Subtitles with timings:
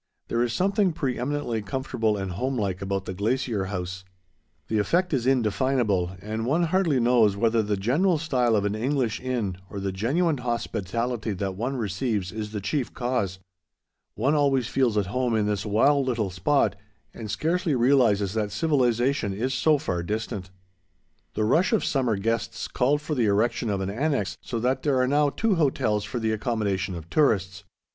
[0.29, 4.03] There is something pre eminently comfortable and homelike about the Glacier House.
[4.67, 9.19] The effect is indefinable, and one hardly knows whether the general style of an English
[9.21, 13.37] inn, or the genuine hospitality that one receives, is the chief cause.
[14.15, 16.75] One always feels at home in this wild little spot,
[17.13, 20.49] and scarcely realizes that civilization is so far distant.
[21.35, 24.99] The rush of summer guests called for the erection of an annex, so that there
[24.99, 27.65] are now two hotels for the accommodation of tourists.